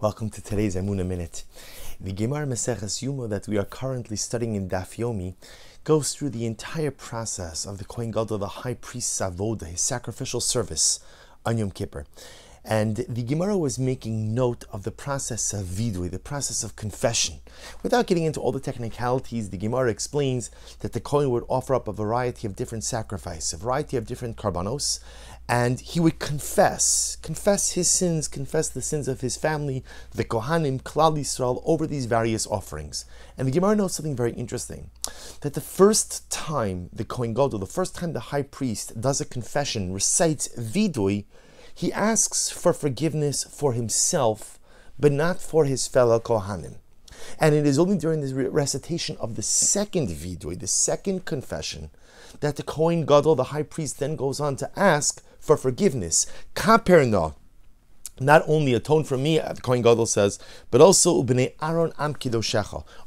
[0.00, 1.44] Welcome to today's Emuna Minute.
[2.00, 5.34] The Gemara Maseches Yuma that we are currently studying in Daf Yomi
[5.84, 10.40] goes through the entire process of the Kohen Gadol, the high priest's avoda, his sacrificial
[10.40, 10.98] service
[11.46, 12.06] on Yom Kippur.
[12.64, 17.40] And the Gemara was making note of the process of vidui, the process of confession.
[17.82, 21.88] Without getting into all the technicalities, the Gemara explains that the Kohen would offer up
[21.88, 25.00] a variety of different sacrifices, a variety of different karbanos,
[25.46, 30.82] and he would confess, confess his sins, confess the sins of his family, the Kohanim,
[30.82, 33.04] Klal Yisrael, over these various offerings.
[33.36, 34.90] And the Gemara knows something very interesting,
[35.42, 39.26] that the first time the Kohen Gadol, the first time the high priest does a
[39.26, 41.26] confession, recites vidui,
[41.74, 44.58] he asks for forgiveness for himself,
[44.98, 46.76] but not for his fellow Kohanim.
[47.40, 51.90] And it is only during the recitation of the second vidui, the second confession,
[52.40, 56.26] that the Kohen Gadol, the high priest, then goes on to ask for forgiveness.
[56.54, 57.34] Kaperna,
[58.20, 60.38] not only atone for me, the Kohen Gadol says,
[60.70, 62.14] but also ubnei Aaron am.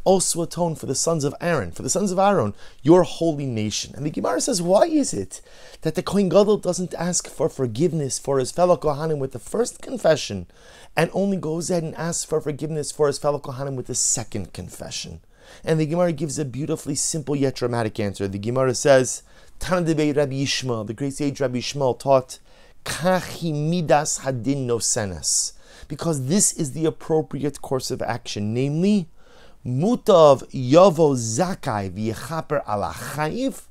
[0.03, 3.93] Also atone for the sons of Aaron, for the sons of Aaron, your holy nation.
[3.95, 5.41] And the Gemara says, why is it
[5.81, 9.81] that the Kohen Gadol doesn't ask for forgiveness for his fellow Kohanim with the first
[9.81, 10.47] confession,
[10.95, 14.51] and only goes ahead and asks for forgiveness for his fellow Kohanim with the second
[14.51, 15.21] confession?
[15.63, 18.27] And the Gemara gives a beautifully simple yet dramatic answer.
[18.27, 19.23] The Gemara says,
[19.59, 22.39] Tanadebe Rabbi Yishmael, the great sage Rabbi Yishmael taught,
[25.87, 29.09] Because this is the appropriate course of action, namely,
[29.65, 33.63] mutav yavo zakai v'yechaper alachayiv.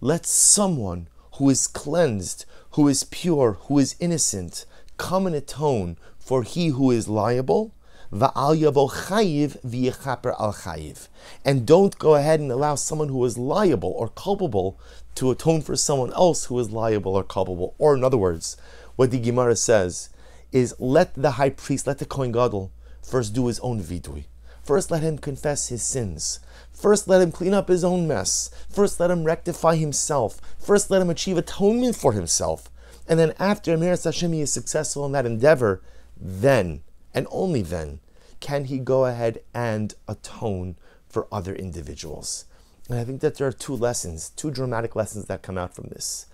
[0.00, 6.42] Let someone who is cleansed, who is pure, who is innocent, come and atone for
[6.42, 7.72] he who is liable.
[8.14, 11.08] Va'al yavo chayiv v'yechaper al chayiv.
[11.44, 14.78] And don't go ahead and allow someone who is liable or culpable
[15.16, 17.74] to atone for someone else who is liable or culpable.
[17.76, 18.56] Or, in other words,
[18.94, 20.10] what the Gemara says
[20.52, 22.70] is let the high priest, let the Kohen Gadol,
[23.02, 24.26] first do his own vidui.
[24.62, 26.38] First, let him confess his sins.
[26.72, 28.48] First, let him clean up his own mess.
[28.70, 30.40] First, let him rectify himself.
[30.58, 32.70] First, let him achieve atonement for himself.
[33.08, 35.82] And then, after Amir Hashem is successful in that endeavor,
[36.16, 36.82] then,
[37.12, 38.00] and only then,
[38.44, 40.76] can he go ahead and atone
[41.08, 42.44] for other individuals.
[42.90, 45.88] And I think that there are two lessons, two dramatic lessons that come out from
[45.88, 46.26] this.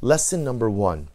[0.00, 1.08] Lesson number one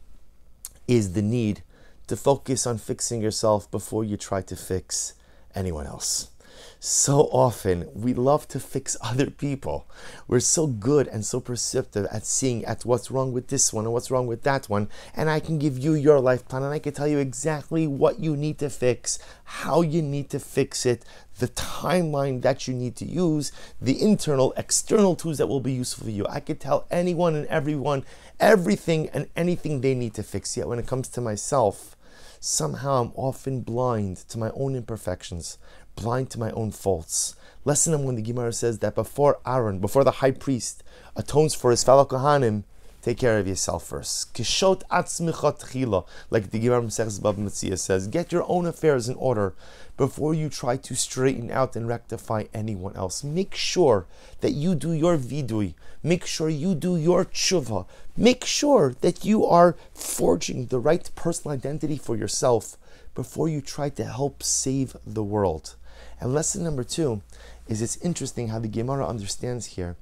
[0.87, 1.63] is the need
[2.05, 5.13] to focus on fixing yourself before you try to fix
[5.55, 6.29] anyone else.
[6.79, 9.87] So often we love to fix other people.
[10.27, 13.93] We're so good and so perceptive at seeing at what's wrong with this one and
[13.93, 14.89] what's wrong with that one.
[15.15, 18.19] And I can give you your life plan and I can tell you exactly what
[18.19, 21.05] you need to fix, how you need to fix it,
[21.39, 26.05] the timeline that you need to use, the internal, external tools that will be useful
[26.05, 26.25] for you.
[26.27, 28.05] I could tell anyone and everyone
[28.39, 30.57] everything and anything they need to fix.
[30.57, 31.95] Yet when it comes to myself,
[32.39, 35.57] somehow I'm often blind to my own imperfections,
[35.95, 37.35] blind to my own faults.
[37.65, 40.83] Lesson when the Gemara says that before Aaron, before the high priest
[41.15, 42.63] atones for his fellow Kohanim,
[43.01, 44.33] take care of yourself first.
[44.33, 49.53] Kishot atzmicha like the Gemara Metzia says, get your own affairs in order
[49.95, 53.23] before you try to straighten out and rectify anyone else.
[53.23, 54.07] Make sure
[54.41, 55.73] that you do your vidui.
[56.01, 57.85] Make sure you do your tshuva.
[58.17, 62.77] Make sure that you are forging the right personal identity for yourself
[63.15, 65.75] before you try to help save the world.
[66.19, 67.21] And lesson number two
[67.67, 69.95] is it's interesting how the Gemara understands here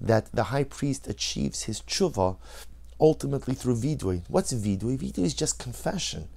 [0.00, 2.36] that the high priest achieves his tshuva
[3.00, 4.22] ultimately through vidui.
[4.28, 4.98] What's vidui?
[4.98, 6.28] Vidui is just confession.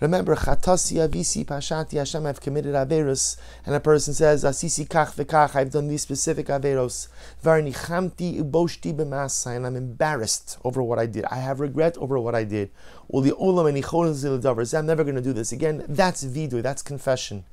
[0.00, 5.54] Remember, chatasi avisi pashati Hashem, I've committed averus, and a person says, asisi kach v'kach,
[5.56, 7.08] I've done these specific averos.
[7.42, 11.24] Varnichamti uboshti b'masai, and I'm embarrassed over what I did.
[11.26, 12.70] I have regret over what I did.
[13.12, 15.84] Uli olam and I'm never going to do this again.
[15.88, 17.44] That's vidui, that's confession.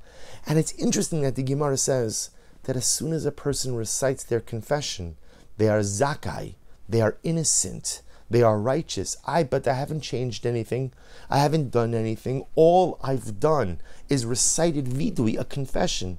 [0.46, 2.32] And it's interesting that the Gemara says
[2.64, 5.16] that as soon as a person recites their confession,
[5.58, 6.56] they are zakai,
[6.90, 8.02] they are innocent,
[8.34, 9.16] they are righteous.
[9.28, 10.92] I, but I haven't changed anything.
[11.30, 12.48] I haven't done anything.
[12.56, 13.80] All I've done
[14.10, 16.18] is recited vidui, a confession.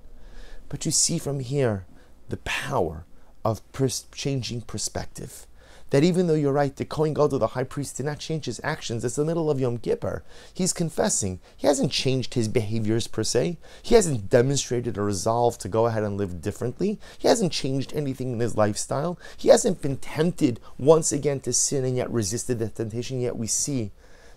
[0.69, 1.87] But you see from here
[2.29, 3.05] the power
[3.45, 5.49] of pers- changing perspective
[5.95, 8.61] that even though you're right, the Kohen Gadol, the high priest, did not change his
[8.65, 9.05] actions.
[9.05, 10.25] It's the middle of Yom Kippur.
[10.53, 11.39] He's confessing.
[11.57, 13.59] He hasn't changed his behaviors per se.
[13.81, 16.99] He hasn't demonstrated a resolve to go ahead and live differently.
[17.17, 19.21] He hasn't changed anything in his lifestyle.
[19.37, 23.21] He hasn't been tempted once again to sin and yet resisted the temptation.
[23.21, 23.93] Yet we see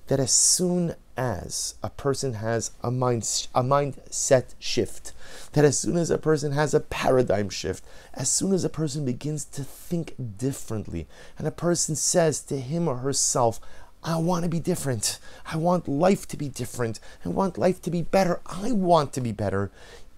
[0.08, 5.14] that as soon as a person has a mind a mindset shift,
[5.54, 7.84] that as soon as a person has a paradigm shift,
[8.14, 11.08] as soon as a person begins to think differently,
[11.38, 13.60] and a person says to him or herself,
[14.04, 15.20] I want to be different.
[15.46, 17.00] I want life to be different.
[17.26, 18.40] I want life to be better.
[18.46, 19.72] I want to be better,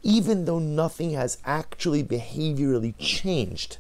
[0.03, 3.77] even though nothing has actually behaviorally changed.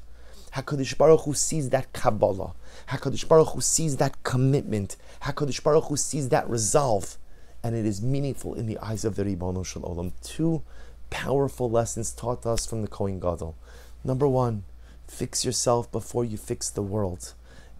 [0.55, 2.53] Hakadosh Baruch Hu sees that Kabbalah.
[2.89, 4.95] Hakadosh Baruch Hu sees that commitment.
[5.23, 7.17] Hakadosh Baruch Hu sees that resolve,
[7.63, 10.11] and it is meaningful in the eyes of the Ribono Shel Olam.
[10.23, 10.63] Two
[11.09, 13.55] powerful lessons taught us from the Kohen Gadol.
[14.03, 14.63] Number one,
[15.07, 17.33] fix yourself before you fix the world,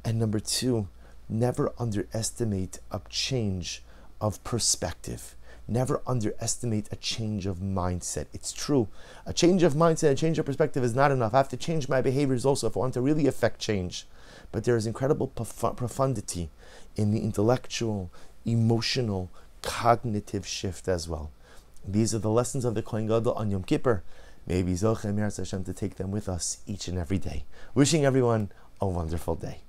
[0.04, 0.88] and number two,
[1.28, 3.84] never underestimate a change
[4.20, 5.36] of perspective.
[5.72, 8.26] Never underestimate a change of mindset.
[8.34, 8.88] It's true.
[9.28, 11.36] A change of mindset, a change of perspective is not enough.
[11.36, 14.08] I have to change my behaviors also if I want to really affect change.
[14.52, 16.50] But there is incredible profundity
[16.96, 18.10] in the intellectual,
[18.46, 19.30] emotional,
[19.62, 21.30] cognitive shift as well.
[21.88, 24.02] These are the lessons of the Kohen Gadol on Yom Kippur.
[24.48, 27.46] Maybe Zochem Hashem to take them with us each and every day.
[27.76, 28.52] Wishing everyone
[28.82, 29.60] a wonderful day.